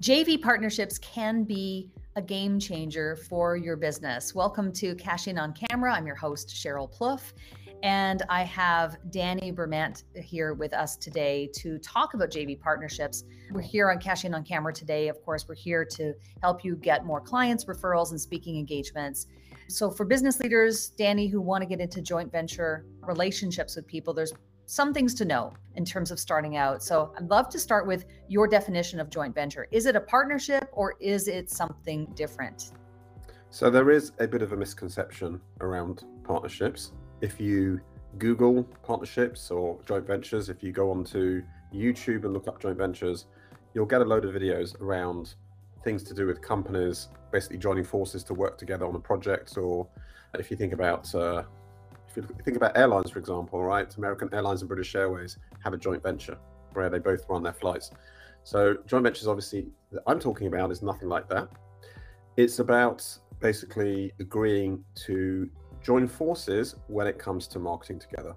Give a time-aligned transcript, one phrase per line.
[0.00, 4.32] JV partnerships can be a game changer for your business.
[4.32, 5.92] Welcome to Cash In on Camera.
[5.92, 7.32] I'm your host, Cheryl Plouffe.
[7.82, 13.24] And I have Danny Bermant here with us today to talk about JV partnerships.
[13.50, 15.08] We're here on Cash In on Camera today.
[15.08, 19.26] Of course, we're here to help you get more clients, referrals, and speaking engagements.
[19.68, 24.14] So, for business leaders, Danny, who want to get into joint venture relationships with people,
[24.14, 24.32] there's
[24.68, 26.82] some things to know in terms of starting out.
[26.82, 29.66] So, I'd love to start with your definition of joint venture.
[29.70, 32.72] Is it a partnership or is it something different?
[33.50, 37.80] So, there is a bit of a misconception around partnerships if you
[38.18, 41.42] Google partnerships or joint ventures, if you go onto
[41.74, 43.26] YouTube and look up joint ventures,
[43.74, 45.34] you'll get a load of videos around
[45.84, 49.56] things to do with companies basically joining forces to work together on a project.
[49.56, 49.86] Or
[50.38, 51.42] if you think about uh,
[52.24, 53.94] you think about airlines, for example, right?
[53.96, 56.38] American Airlines and British Airways have a joint venture
[56.72, 57.90] where they both run their flights.
[58.44, 61.48] So joint ventures, obviously, that I'm talking about is nothing like that.
[62.36, 63.06] It's about
[63.40, 65.48] basically agreeing to
[65.82, 68.34] join forces when it comes to marketing together.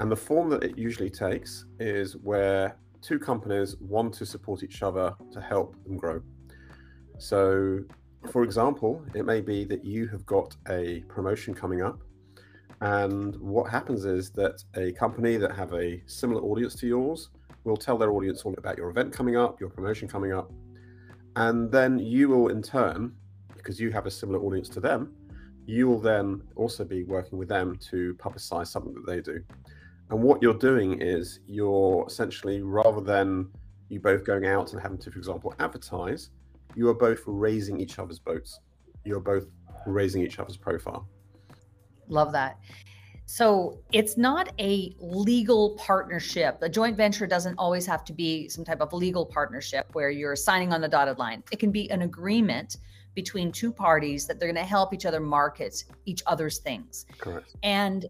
[0.00, 4.82] And the form that it usually takes is where two companies want to support each
[4.82, 6.20] other to help them grow.
[7.18, 7.80] So,
[8.30, 12.00] for example, it may be that you have got a promotion coming up.
[12.80, 17.30] And what happens is that a company that have a similar audience to yours
[17.64, 20.52] will tell their audience all about your event coming up, your promotion coming up.
[21.36, 23.14] And then you will, in turn,
[23.56, 25.12] because you have a similar audience to them,
[25.66, 29.42] you will then also be working with them to publicize something that they do.
[30.10, 33.48] And what you're doing is you're essentially, rather than
[33.88, 36.30] you both going out and having to, for example, advertise,
[36.76, 38.60] you are both raising each other's boats.
[39.04, 39.46] You're both
[39.86, 41.08] raising each other's profile.
[42.08, 42.58] Love that.
[43.26, 46.58] So it's not a legal partnership.
[46.62, 50.36] A joint venture doesn't always have to be some type of legal partnership where you're
[50.36, 51.42] signing on the dotted line.
[51.50, 52.76] It can be an agreement
[53.16, 57.06] between two parties that they're going to help each other market each other's things.
[57.18, 57.56] Correct.
[57.64, 58.06] And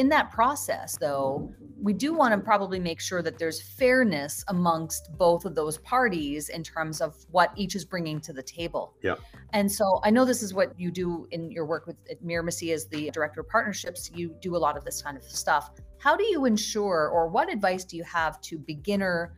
[0.00, 5.12] in that process, though, we do want to probably make sure that there's fairness amongst
[5.18, 8.94] both of those parties in terms of what each is bringing to the table.
[9.02, 9.16] Yeah.
[9.52, 12.86] And so I know this is what you do in your work with Mirasee as
[12.86, 14.10] the director of partnerships.
[14.14, 15.70] You do a lot of this kind of stuff.
[15.98, 19.34] How do you ensure, or what advice do you have to beginner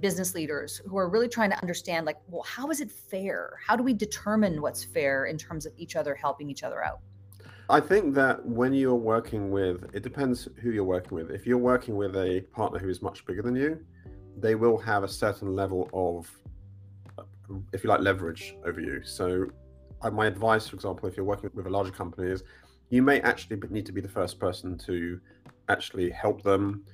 [0.00, 3.76] business leaders who are really trying to understand like well how is it fair how
[3.76, 7.00] do we determine what's fair in terms of each other helping each other out
[7.72, 11.30] i think that when you're working with it depends who you're working with.
[11.30, 13.80] If you're working with a partner who is much bigger than you
[14.36, 16.30] they will have a certain level of
[17.72, 19.02] if you like leverage over you.
[19.04, 19.46] So
[20.02, 22.44] uh, my advice for example if you're working with a larger company is
[22.90, 25.18] you may actually need to be the first person to
[25.70, 26.84] actually help them.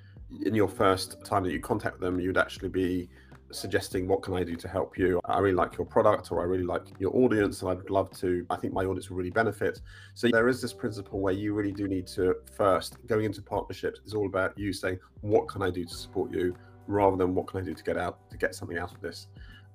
[0.45, 3.09] In your first time that you contact them, you'd actually be
[3.51, 5.21] suggesting what can I do to help you?
[5.25, 8.47] I really like your product or I really like your audience and I'd love to
[8.51, 9.81] I think my audience will really benefit.
[10.15, 14.01] So there is this principle where you really do need to first going into partnerships
[14.05, 16.55] is all about you saying what can I do to support you
[16.87, 19.29] rather than what can I do to get out to get something out of this.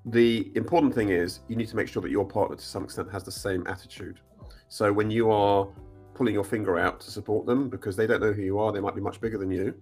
[0.05, 3.11] The important thing is you need to make sure that your partner to some extent
[3.11, 4.19] has the same attitude.
[4.67, 5.67] So when you are
[6.13, 8.79] pulling your finger out to support them because they don't know who you are, they
[8.79, 9.73] might be much bigger than you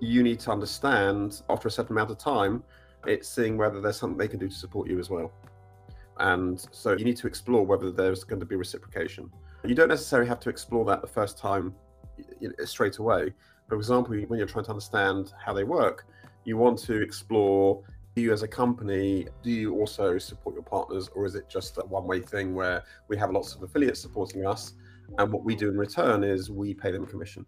[0.00, 2.62] you need to understand after a certain amount of time,
[3.06, 5.32] it's seeing whether there's something they can do to support you as well.
[6.18, 9.30] And so you need to explore whether there's going to be reciprocation.
[9.64, 11.74] You don't necessarily have to explore that the first time
[12.64, 13.32] straight away.
[13.68, 16.06] For example, when you're trying to understand how they work,
[16.44, 17.82] you want to explore
[18.16, 21.80] you as a company do you also support your partners or is it just a
[21.82, 24.74] one way thing where we have lots of affiliates supporting us
[25.18, 27.46] and what we do in return is we pay them commission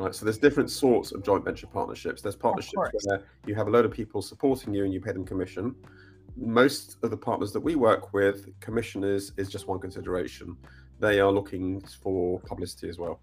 [0.00, 0.14] right?
[0.14, 2.22] So there's different sorts of joint venture partnerships.
[2.22, 5.24] There's partnerships where you have a load of people supporting you and you pay them
[5.24, 5.74] commission.
[6.36, 10.56] Most of the partners that we work with, commission is, is just one consideration.
[10.98, 13.20] They are looking for publicity as well.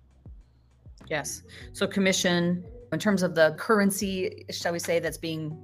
[1.09, 1.43] Yes.
[1.73, 5.57] So commission, in terms of the currency, shall we say, that's being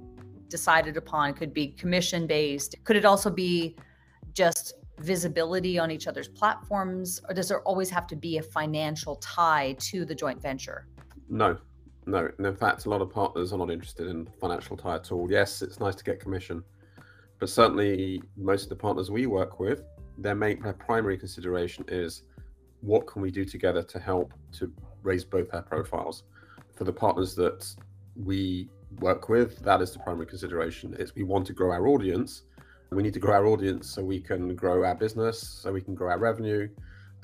[0.48, 2.76] decided upon, could be commission based.
[2.84, 3.76] Could it also be
[4.32, 9.16] just visibility on each other's platforms, or does there always have to be a financial
[9.16, 10.86] tie to the joint venture?
[11.28, 11.56] No,
[12.06, 12.30] no.
[12.38, 15.30] And in fact, a lot of partners are not interested in financial tie at all.
[15.30, 16.62] Yes, it's nice to get commission,
[17.38, 19.82] but certainly most of the partners we work with,
[20.18, 22.22] their main, their primary consideration is
[22.80, 24.72] what can we do together to help to
[25.02, 26.24] raise both our profiles.
[26.74, 27.66] For the partners that
[28.16, 28.68] we
[29.00, 30.94] work with, that is the primary consideration.
[30.94, 32.42] Is we want to grow our audience.
[32.90, 35.94] We need to grow our audience so we can grow our business, so we can
[35.94, 36.68] grow our revenue,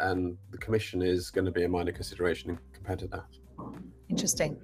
[0.01, 3.27] and the commission is going to be a minor consideration compared to that.
[4.11, 4.59] Interesting.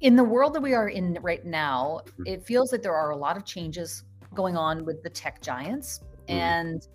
[0.00, 2.22] In the world that we are in right now, mm-hmm.
[2.26, 6.00] it feels like there are a lot of changes going on with the tech giants.
[6.28, 6.34] Mm.
[6.34, 6.88] And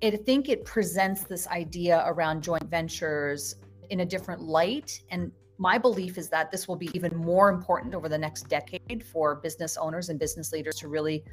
[0.00, 3.56] it, I think it presents this idea around joint ventures
[3.90, 5.02] in a different light.
[5.10, 9.04] And my belief is that this will be even more important over the next decade
[9.04, 11.24] for business owners and business leaders to really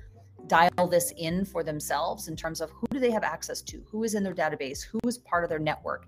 [0.47, 4.03] dial this in for themselves in terms of who do they have access to who
[4.03, 6.05] is in their database who is part of their network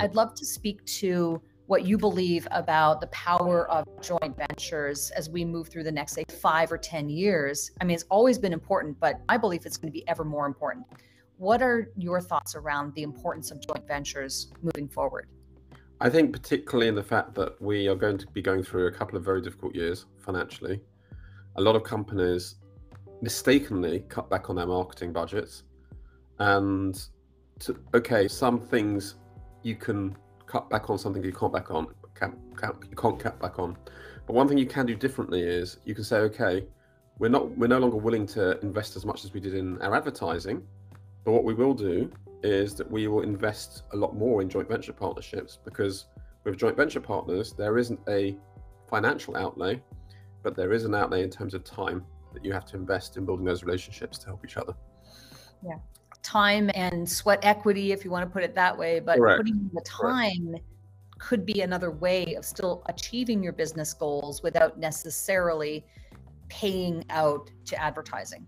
[0.00, 5.28] i'd love to speak to what you believe about the power of joint ventures as
[5.28, 7.70] we move through the next say five or ten years.
[7.82, 10.46] I mean it's always been important but i believe it's going to be ever more
[10.46, 10.86] important.
[11.36, 15.28] What are your thoughts around the importance of joint ventures moving forward?
[16.00, 18.92] I think particularly in the fact that we are going to be going through a
[18.92, 20.80] couple of very difficult years financially.
[21.56, 22.54] A lot of companies
[23.20, 25.64] mistakenly cut back on their marketing budgets,
[26.38, 26.98] and
[27.58, 29.16] to, okay, some things
[29.64, 30.16] you can
[30.48, 33.76] cut back on, something you can't back on, can't, can't, you can't cut back on.
[34.26, 36.66] But one thing you can do differently is you can say, okay,
[37.18, 39.94] we're not we're no longer willing to invest as much as we did in our
[39.94, 40.62] advertising,
[41.24, 42.10] but what we will do
[42.42, 46.06] is that we will invest a lot more in joint venture partnerships because
[46.44, 48.36] with joint venture partners, there isn't a
[48.88, 49.82] financial outlay,
[50.42, 53.24] but there is an outlay in terms of time that you have to invest in
[53.24, 54.74] building those relationships to help each other.
[55.64, 55.78] Yeah.
[56.22, 59.38] Time and sweat equity, if you want to put it that way, but Correct.
[59.38, 60.64] putting the time Correct.
[61.18, 65.84] could be another way of still achieving your business goals without necessarily
[66.48, 68.46] paying out to advertising.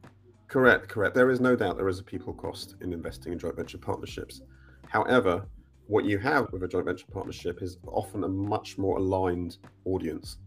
[0.48, 1.14] Correct, correct.
[1.14, 4.42] There is no doubt there is a people cost in investing in joint venture partnerships.
[4.88, 5.46] However,
[5.86, 10.38] what you have with a joint venture partnership is often a much more aligned audience.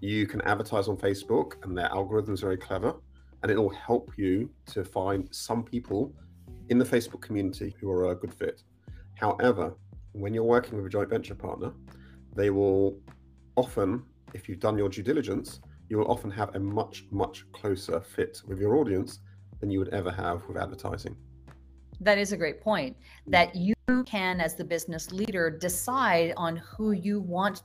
[0.00, 2.94] You can advertise on Facebook, and their algorithms are very clever,
[3.42, 6.12] and it will help you to find some people
[6.68, 8.62] in the Facebook community who are a good fit.
[9.16, 9.74] However,
[10.12, 11.72] when you're working with a joint venture partner,
[12.34, 12.98] they will
[13.56, 14.02] often,
[14.32, 18.40] if you've done your due diligence, you will often have a much, much closer fit
[18.46, 19.20] with your audience
[19.60, 21.16] than you would ever have with advertising.
[22.00, 22.96] That is a great point.
[22.96, 23.32] Mm.
[23.32, 23.74] That you
[24.06, 27.62] can, as the business leader, decide on who you want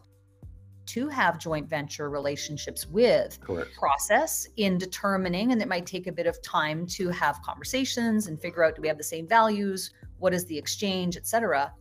[0.90, 3.72] to have joint venture relationships with Correct.
[3.78, 8.40] process in determining and it might take a bit of time to have conversations and
[8.40, 11.74] figure out do we have the same values what is the exchange etc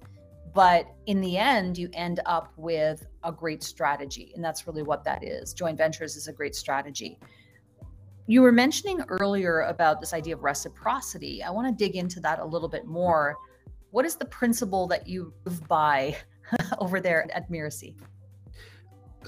[0.55, 5.05] but in the end you end up with a great strategy and that's really what
[5.05, 7.19] that is joint ventures is a great strategy
[8.31, 11.43] you were mentioning earlier about this idea of reciprocity.
[11.43, 13.35] I want to dig into that a little bit more.
[13.91, 16.15] What is the principle that you live by
[16.79, 17.97] over there at Mirasee?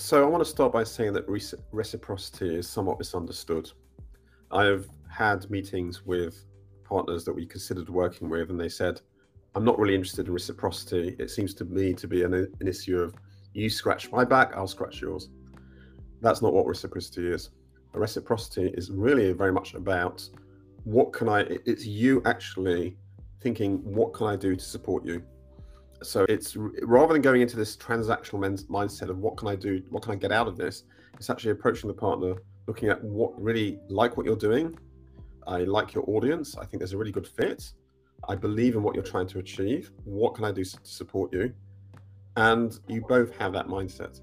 [0.00, 1.28] So I want to start by saying that
[1.72, 3.70] reciprocity is somewhat misunderstood.
[4.50, 6.42] I have had meetings with
[6.84, 9.02] partners that we considered working with, and they said,
[9.54, 11.16] I'm not really interested in reciprocity.
[11.18, 13.14] It seems to me to be an, an issue of
[13.52, 15.28] you scratch my back, I'll scratch yours.
[16.22, 17.50] That's not what reciprocity is
[17.92, 20.26] reciprocity is really very much about
[20.84, 22.96] what can I, it's you actually
[23.42, 25.22] thinking, what can I do to support you?
[26.02, 30.02] So it's rather than going into this transactional mindset of what can I do, what
[30.02, 32.34] can I get out of this, it's actually approaching the partner,
[32.66, 34.78] looking at what really like what you're doing.
[35.46, 36.56] I like your audience.
[36.56, 37.72] I think there's a really good fit.
[38.28, 39.90] I believe in what you're trying to achieve.
[40.04, 41.52] What can I do to support you?
[42.36, 44.20] And you both have that mindset.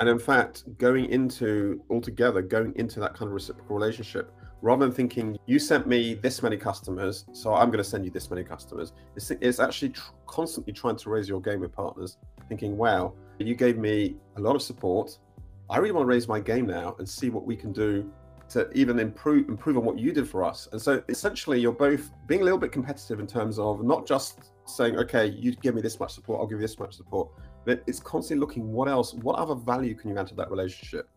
[0.00, 4.32] And in fact, going into altogether, going into that kind of reciprocal relationship,
[4.64, 8.10] rather than thinking you sent me this many customers, so I'm going to send you
[8.10, 12.16] this many customers, it's, it's actually tr- constantly trying to raise your game with partners,
[12.48, 15.18] thinking, wow, you gave me a lot of support.
[15.68, 18.10] I really want to raise my game now and see what we can do
[18.48, 20.66] to even improve improve on what you did for us.
[20.72, 24.52] And so essentially, you're both being a little bit competitive in terms of not just
[24.64, 27.28] saying, okay, you give me this much support, I'll give you this much support,
[27.66, 31.10] But it's constantly looking what else, what other value can you add to that relationship?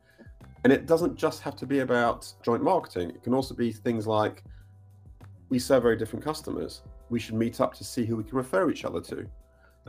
[0.64, 3.10] And it doesn't just have to be about joint marketing.
[3.12, 4.44] It can also be things like
[5.50, 6.82] we serve very different customers.
[7.10, 9.26] We should meet up to see who we can refer each other to.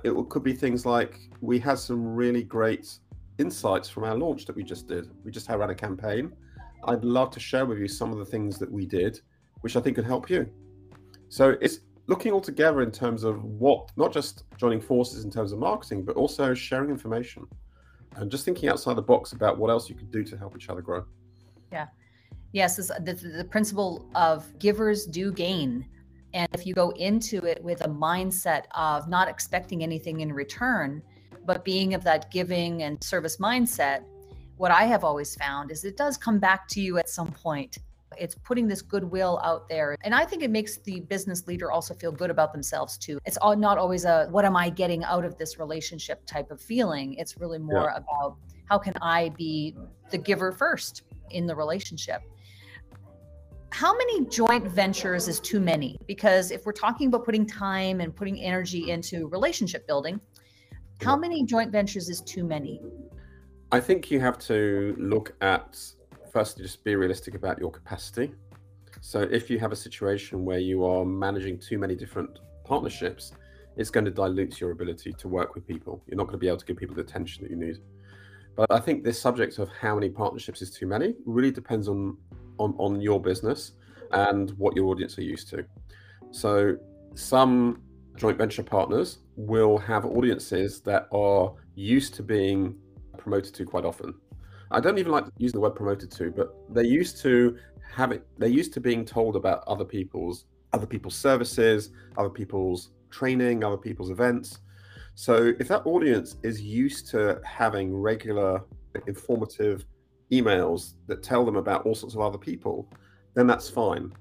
[0.05, 2.99] It could be things like we had some really great
[3.39, 5.11] insights from our launch that we just did.
[5.25, 6.33] We just had ran a campaign.
[6.85, 9.21] I'd love to share with you some of the things that we did,
[9.63, 10.49] which I think could help you.
[11.29, 15.53] So it's looking all together in terms of what, not just joining forces in terms
[15.53, 17.47] of marketing, but also sharing information
[18.17, 20.69] and just thinking outside the box about what else you could do to help each
[20.69, 21.05] other grow.
[21.73, 21.87] Yeah.
[22.53, 25.87] Yes, the, the principle of givers do gain.
[26.35, 31.03] And if you go into it with a mindset of not expecting anything in return,
[31.45, 34.05] but being of that giving and service mindset,
[34.57, 37.79] what I have always found is it does come back to you at some point
[38.17, 39.97] it's putting this goodwill out there.
[40.03, 43.19] And I think it makes the business leader also feel good about themselves too.
[43.27, 46.61] It's all, not always a what am I getting out of this relationship type of
[46.61, 47.15] feeling.
[47.15, 48.03] It's really more yeah.
[48.03, 49.77] about how can I be
[50.11, 52.23] the giver first in the relationship.
[53.71, 55.99] how many joint ventures is too many?
[56.07, 60.21] Because if we're talking about putting time and putting energy into relationship building,
[61.03, 62.81] how many joint ventures is too many?
[63.71, 65.79] I think you have to look at
[66.33, 68.33] firstly just be realistic about your capacity.
[69.01, 73.33] So if you have a situation where you are managing too many different partnerships,
[73.77, 76.03] it's going to dilute your ability to work with people.
[76.07, 77.79] You're not going to be able to give people the attention that you need.
[78.57, 82.17] But I think this subject of how many partnerships is too many really depends on
[82.59, 83.73] on, on your business
[84.13, 85.65] and what your audience are used to.
[86.31, 86.77] So
[87.15, 87.83] some
[88.17, 92.77] joint venture partners will have audiences that are used to being
[93.17, 94.15] promoted to quite often.
[94.71, 97.57] I don't even like to use the word promoted to, but they're used to
[97.95, 103.65] having they're used to being told about other people's other people's services, other people's training,
[103.65, 104.59] other people's events.
[105.15, 108.63] So if that audience is used to having regular
[109.07, 109.85] informative
[110.31, 112.89] emails that tell them about all sorts of other people,
[113.35, 114.13] then that's fine.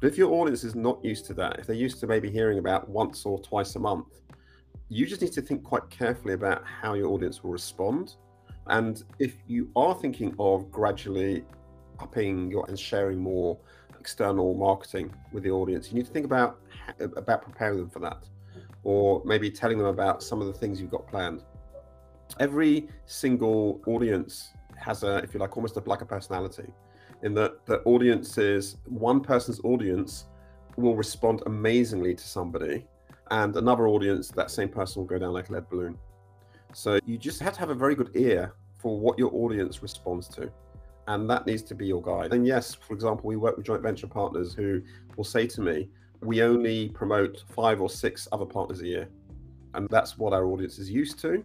[0.00, 2.58] But if your audience is not used to that, if they're used to maybe hearing
[2.58, 4.20] about once or twice a month,
[4.88, 8.14] you just need to think quite carefully about how your audience will respond.
[8.68, 11.44] And if you are thinking of gradually
[12.00, 13.58] upping your and sharing more
[13.98, 16.60] external marketing with the audience, you need to think about
[16.98, 18.24] about preparing them for that
[18.84, 21.42] or maybe telling them about some of the things you've got planned.
[22.38, 26.68] Every single audience has a, if you like, almost a a personality,
[27.22, 30.26] in that the audiences, one person's audience
[30.76, 32.86] will respond amazingly to somebody,
[33.30, 35.98] and another audience, that same person will go down like a lead balloon.
[36.76, 40.28] So you just have to have a very good ear for what your audience responds
[40.28, 40.52] to.
[41.08, 42.34] And that needs to be your guide.
[42.34, 44.82] And yes, for example, we work with joint venture partners who
[45.16, 45.88] will say to me,
[46.20, 49.08] we only promote five or six other partners a year.
[49.72, 51.42] And that's what our audience is used to.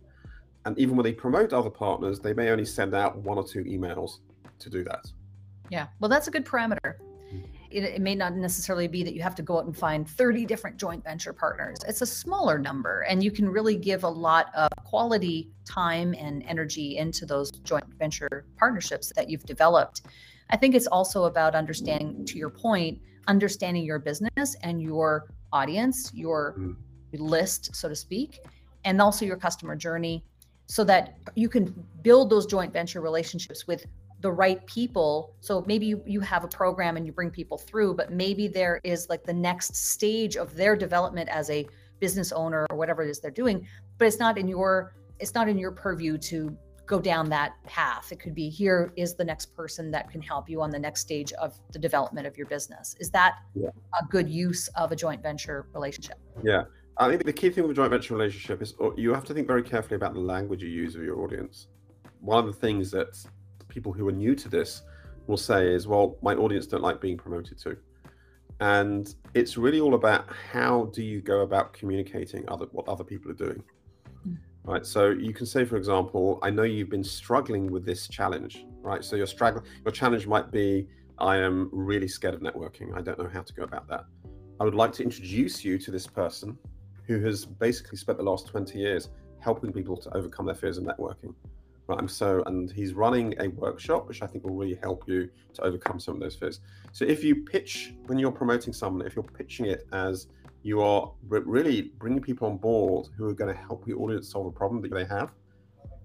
[0.65, 3.63] And even when they promote other partners, they may only send out one or two
[3.63, 4.19] emails
[4.59, 5.05] to do that.
[5.69, 5.87] Yeah.
[6.01, 6.95] Well, that's a good parameter.
[7.71, 10.45] It, it, may not necessarily be that you have to go out and find 30
[10.45, 11.77] different joint venture partners.
[11.87, 16.43] It's a smaller number, and you can really give a lot of quality time and
[16.43, 20.01] energy into those joint venture partnerships that you've developed.
[20.49, 26.11] I think it's also about understanding, to your point, understanding your business and your audience,
[26.13, 26.75] your mm.
[27.13, 28.39] list, so to speak,
[28.83, 30.23] and also your customer journey
[30.71, 31.65] so that you can
[32.01, 33.85] build those joint venture relationships with
[34.21, 35.35] the right people.
[35.41, 38.79] So maybe you, you have a program and you bring people through, but maybe there
[38.83, 41.67] is like the next stage of their development as a
[41.99, 45.47] business owner or whatever it is they're doing, but it's not in your it's not
[45.47, 48.11] in your purview to go down that path.
[48.11, 51.01] It could be here is the next person that can help you on the next
[51.01, 52.95] stage of the development of your business.
[52.99, 53.69] Is that yeah.
[54.01, 56.17] a good use of a joint venture relationship?
[56.43, 56.63] Yeah.
[56.97, 59.33] I think the key thing with a joint venture relationship is oh, you have to
[59.33, 61.67] think very carefully about the language you use with your audience.
[62.19, 63.17] One of the things that
[63.71, 64.83] people who are new to this
[65.27, 67.77] will say is, well, my audience don't like being promoted to.
[68.59, 73.31] And it's really all about how do you go about communicating other what other people
[73.31, 73.63] are doing.
[74.23, 74.35] Hmm.
[74.63, 74.85] Right.
[74.85, 79.03] So you can say, for example, I know you've been struggling with this challenge, right?
[79.03, 80.87] So your struggle, your challenge might be,
[81.17, 82.95] I am really scared of networking.
[82.95, 84.05] I don't know how to go about that.
[84.59, 86.57] I would like to introduce you to this person
[87.07, 89.09] who has basically spent the last 20 years
[89.39, 91.33] helping people to overcome their fears of networking.
[91.87, 92.09] Right.
[92.09, 95.99] So, and he's running a workshop, which I think will really help you to overcome
[95.99, 96.61] some of those fears.
[96.93, 100.27] So if you pitch, when you're promoting someone, if you're pitching it as
[100.63, 104.45] you are really bringing people on board who are going to help your audience solve
[104.45, 105.33] a problem that they have,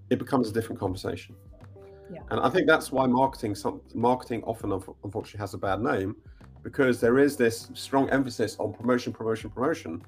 [0.09, 1.35] it becomes a different conversation.
[2.11, 2.19] Yeah.
[2.31, 6.15] And I think that's why marketing, some, marketing often unfortunately has a bad name,
[6.63, 10.01] because there is this strong emphasis on promotion, promotion, promotion.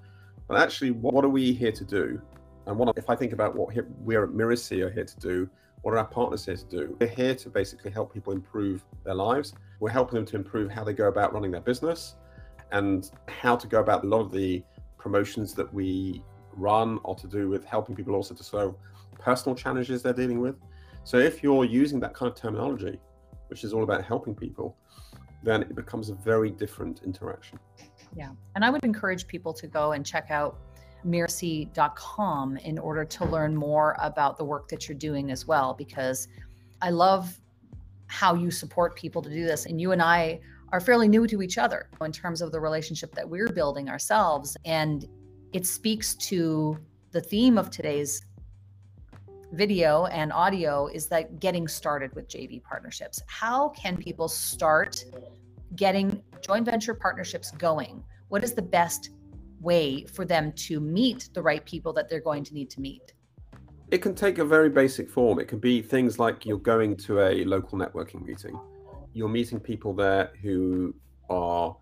[0.47, 2.21] But actually, what are we here to do?
[2.69, 5.49] And what if I think about what we're at Mirasee are here to do,
[5.81, 6.95] what are our partners here to do?
[6.99, 9.53] We're here to basically help people improve their lives.
[9.79, 12.15] We're helping them to improve how they go about running their business
[12.71, 14.63] and how to go about a lot of the
[14.99, 16.23] promotions that we
[16.53, 18.75] run are to do with helping people also to solve
[19.17, 20.55] personal challenges they're dealing with.
[21.05, 22.99] So if you're using that kind of terminology,
[23.47, 24.77] which is all about helping people,
[25.41, 27.57] then it becomes a very different interaction.
[28.15, 28.29] Yeah.
[28.53, 30.59] And I would encourage people to go and check out
[31.05, 36.27] mirasee.com in order to learn more about the work that you're doing as well, because
[36.81, 37.39] I love
[38.07, 39.65] how you support people to do this.
[39.65, 40.39] And you and I
[40.71, 44.55] are fairly new to each other in terms of the relationship that we're building ourselves.
[44.65, 45.07] And
[45.53, 46.77] it speaks to
[47.11, 48.23] the theme of today's
[49.51, 53.21] video and audio is that getting started with JV partnerships.
[53.25, 55.03] How can people start
[55.75, 58.03] getting joint venture partnerships going?
[58.27, 59.09] What is the best
[59.61, 63.13] way for them to meet the right people that they're going to need to meet?
[63.91, 65.39] It can take a very basic form.
[65.39, 68.59] It can be things like you're going to a local networking meeting
[69.13, 70.93] you're meeting people there who
[71.29, 71.75] are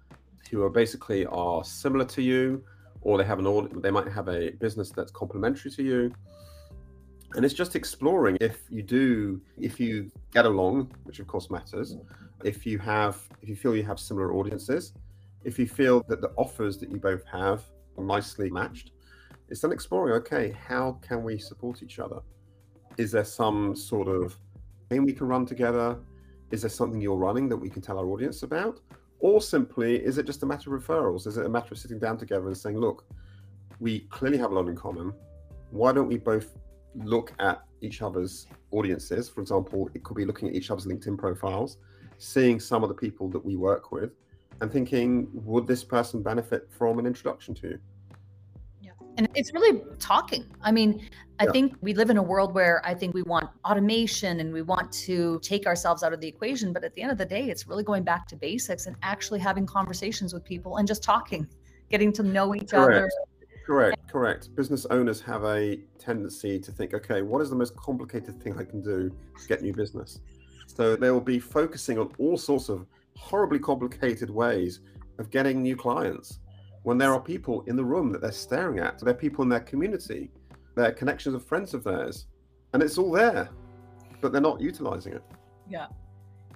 [0.49, 2.63] who are basically are similar to you,
[3.01, 6.13] or they have an audit, they might have a business that's complementary to you.
[7.35, 11.97] And it's just exploring if you do, if you get along, which of course matters,
[12.45, 14.93] if you have, if you feel you have similar audiences,
[15.43, 17.63] if you feel that the offers that you both have
[17.97, 18.91] are nicely matched,
[19.49, 22.19] it's then exploring, okay, how can we support each other?
[22.97, 24.37] Is there some sort of
[24.89, 25.97] thing we can run together?
[26.51, 28.79] Is there something you're running that we can tell our audience about?
[29.19, 31.27] Or simply, is it just a matter of referrals?
[31.27, 33.05] Is it a matter of sitting down together and saying, look,
[33.79, 35.13] we clearly have a lot in common.
[35.71, 36.57] Why don't we both
[36.95, 39.29] look at each other's audiences?
[39.29, 41.77] For example, it could be looking at each other's LinkedIn profiles,
[42.17, 44.11] seeing some of the people that we work with,
[44.61, 47.79] and thinking, would this person benefit from an introduction to you?
[48.81, 48.91] Yeah.
[49.17, 50.45] And it's really talking.
[50.61, 51.07] I mean,
[51.39, 51.51] I yeah.
[51.51, 54.91] think we live in a world where I think we want automation and we want
[54.93, 56.73] to take ourselves out of the equation.
[56.73, 59.39] But at the end of the day, it's really going back to basics and actually
[59.39, 61.47] having conversations with people and just talking,
[61.89, 62.97] getting to know each correct.
[62.97, 63.09] other.
[63.67, 64.55] Correct, correct.
[64.55, 68.63] Business owners have a tendency to think, okay, what is the most complicated thing I
[68.63, 70.21] can do to get new business?
[70.67, 72.85] So they will be focusing on all sorts of
[73.17, 74.81] horribly complicated ways
[75.19, 76.39] of getting new clients
[76.83, 78.99] when there are people in the room that they're staring at.
[78.99, 80.31] They're people in their community,
[80.75, 82.27] they're connections of friends of theirs,
[82.73, 83.49] and it's all there,
[84.21, 85.23] but they're not utilizing it.
[85.69, 85.87] Yeah.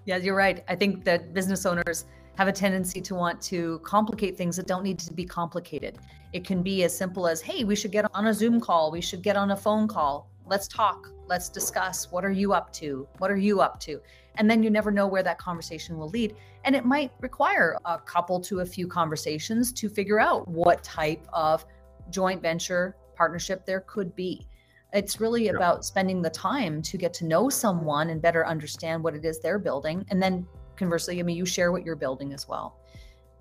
[0.06, 0.64] Yeah, you're right.
[0.68, 2.06] I think that business owners
[2.38, 5.98] have a tendency to want to complicate things that don't need to be complicated.
[6.34, 9.02] It can be as simple as, hey, we should get on a Zoom call, we
[9.02, 10.30] should get on a phone call.
[10.46, 12.12] Let's talk, let's discuss.
[12.12, 13.08] What are you up to?
[13.20, 14.02] What are you up to?
[14.36, 16.36] And then you never know where that conversation will lead.
[16.66, 21.26] And it might require a couple to a few conversations to figure out what type
[21.32, 21.66] of
[22.10, 24.46] joint venture partnership there could be.
[24.92, 25.54] It's really yeah.
[25.54, 29.40] about spending the time to get to know someone and better understand what it is
[29.40, 30.06] they're building.
[30.10, 30.46] And then
[30.76, 32.78] conversely, I mean, you share what you're building as well.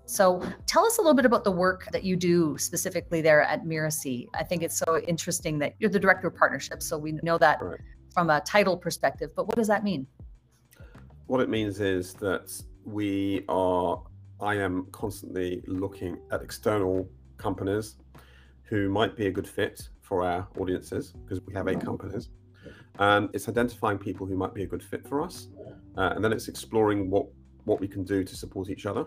[0.05, 3.63] So tell us a little bit about the work that you do specifically there at
[3.63, 4.27] Mirasee.
[4.33, 6.85] I think it's so interesting that you're the director of partnerships.
[6.85, 7.79] So we know that right.
[8.13, 10.05] from a title perspective, but what does that mean?
[11.27, 12.51] What it means is that
[12.83, 14.03] we are,
[14.41, 17.95] I am constantly looking at external companies
[18.63, 22.29] who might be a good fit for our audiences because we have eight companies.
[22.99, 25.47] And it's identifying people who might be a good fit for us.
[25.97, 27.27] Uh, and then it's exploring what,
[27.63, 29.05] what we can do to support each other.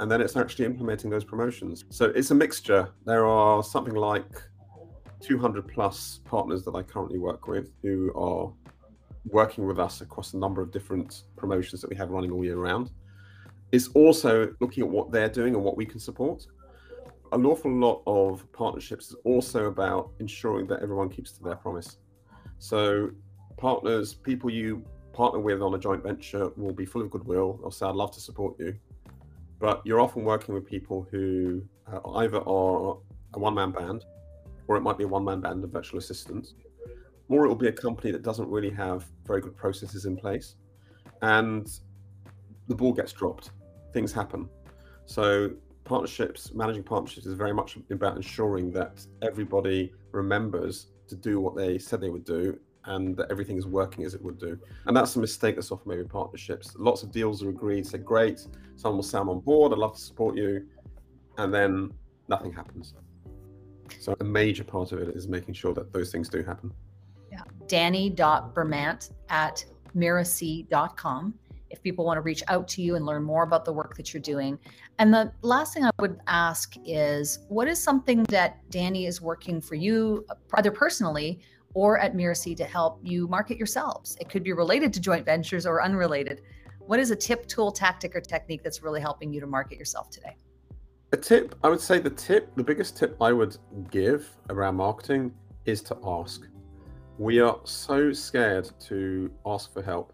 [0.00, 1.84] And then it's actually implementing those promotions.
[1.90, 2.88] So it's a mixture.
[3.04, 4.42] There are something like
[5.20, 8.52] 200 plus partners that I currently work with who are
[9.26, 12.56] working with us across a number of different promotions that we have running all year
[12.56, 12.90] round.
[13.70, 16.46] It's also looking at what they're doing and what we can support.
[17.32, 21.96] An awful lot of partnerships is also about ensuring that everyone keeps to their promise.
[22.58, 23.10] So,
[23.56, 27.58] partners, people you partner with on a joint venture will be full of goodwill.
[27.62, 28.74] They'll say, I'd love to support you.
[29.62, 32.98] But you're often working with people who uh, either are
[33.34, 34.04] a one man band
[34.66, 36.54] or it might be a one man band of virtual assistants
[37.28, 40.56] or it will be a company that doesn't really have very good processes in place
[41.22, 41.78] and
[42.66, 43.52] the ball gets dropped.
[43.92, 44.48] Things happen.
[45.06, 45.52] So
[45.84, 51.78] partnerships managing partnerships is very much about ensuring that everybody remembers to do what they
[51.78, 55.16] said they would do and that everything is working as it would do and that's
[55.16, 58.96] a mistake that's often made with partnerships lots of deals are agreed say great someone
[58.96, 60.66] will say i'm on board i'd love to support you
[61.38, 61.92] and then
[62.28, 62.94] nothing happens
[64.00, 66.72] so a major part of it is making sure that those things do happen
[67.32, 67.42] yeah.
[67.66, 69.64] Danny.Bermant at
[69.96, 71.34] mirasee.com
[71.70, 74.12] if people want to reach out to you and learn more about the work that
[74.12, 74.58] you're doing.
[74.98, 79.58] And the last thing I would ask is what is something that Danny is working
[79.58, 81.40] for you, either personally
[81.74, 84.16] or at Mirasee, to help you market yourselves?
[84.20, 86.42] It could be related to joint ventures or unrelated.
[86.80, 90.10] What is a tip, tool, tactic, or technique that's really helping you to market yourself
[90.10, 90.36] today?
[91.12, 93.56] A tip, I would say the tip, the biggest tip I would
[93.90, 95.32] give around marketing
[95.66, 96.42] is to ask
[97.18, 100.12] we are so scared to ask for help.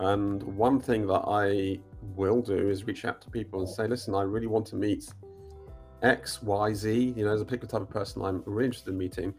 [0.00, 1.78] And one thing that I
[2.16, 5.06] will do is reach out to people and say, listen, I really want to meet
[6.02, 7.14] X, Y, Z.
[7.16, 9.34] You know, as a particular type of person I'm really interested in meeting.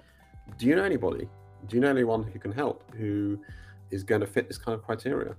[0.58, 1.28] Do you know anybody?
[1.68, 3.40] Do you know anyone who can help who
[3.92, 5.36] is going to fit this kind of criteria?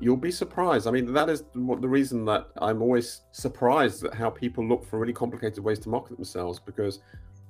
[0.00, 0.86] You'll be surprised.
[0.86, 4.84] I mean, that is what the reason that I'm always surprised at how people look
[4.84, 7.00] for really complicated ways to market themselves because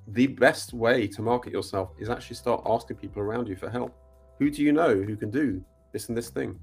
[0.09, 3.95] the best way to market yourself is actually start asking people around you for help.
[4.39, 6.59] Who do you know who can do this and this thing?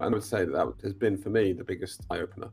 [0.00, 2.50] And I would say that, that has been for me the biggest eye opener.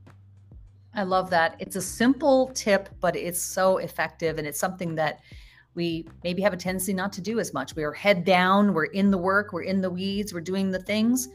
[0.95, 1.55] I love that.
[1.59, 4.37] It's a simple tip, but it's so effective.
[4.37, 5.19] And it's something that
[5.75, 7.75] we maybe have a tendency not to do as much.
[7.75, 10.79] We are head down, we're in the work, we're in the weeds, we're doing the
[10.79, 11.29] things,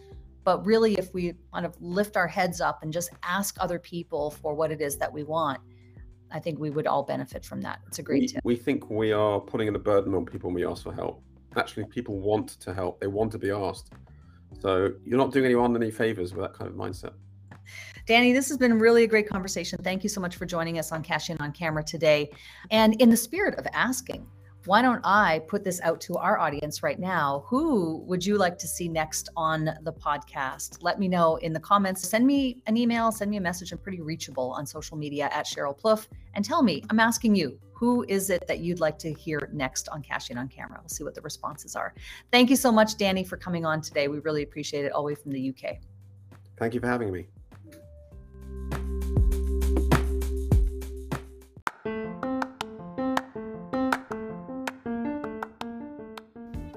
[0.49, 4.31] But really, if we kind of lift our heads up and just ask other people
[4.31, 5.61] for what it is that we want,
[6.33, 7.81] I think we would all benefit from that.
[7.87, 8.41] It's a great we, tip.
[8.45, 11.23] We think we are putting a burden on people when we ask for help.
[11.57, 13.93] Actually, people want to help, they want to be asked.
[14.59, 17.13] So you're not doing anyone any favors with that kind of mindset.
[18.07, 19.79] Danny, this has been really a great conversation.
[19.83, 22.31] Thank you so much for joining us on Cash In on Camera today.
[22.71, 24.27] And in the spirit of asking,
[24.65, 27.45] why don't I put this out to our audience right now?
[27.47, 30.83] Who would you like to see next on the podcast?
[30.83, 32.07] Let me know in the comments.
[32.07, 33.73] Send me an email, send me a message.
[33.73, 37.59] I'm pretty reachable on social media at Cheryl Plouffe and tell me, I'm asking you,
[37.73, 40.79] who is it that you'd like to hear next on Cash In on Camera?
[40.83, 41.95] We'll see what the responses are.
[42.33, 44.09] Thank you so much, Danny, for coming on today.
[44.09, 45.77] We really appreciate it all the way from the UK.
[46.59, 47.29] Thank you for having me.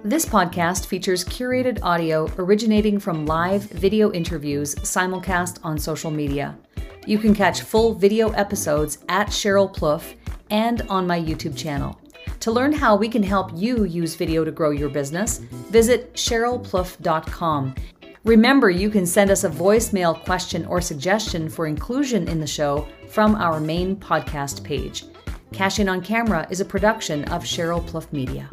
[0.04, 6.58] This podcast features curated audio originating from live video interviews simulcast on social media.
[7.06, 10.16] You can catch full video episodes at Cheryl Plouffe
[10.50, 12.02] and on my YouTube channel.
[12.40, 15.38] To learn how we can help you use video to grow your business,
[15.70, 17.76] visit CherylPlouffe.com.
[18.24, 22.88] Remember, you can send us a voicemail question or suggestion for inclusion in the show
[23.08, 25.06] from our main podcast page.
[25.54, 28.50] Cash In on Camera is a production of Cheryl Plouffe Media.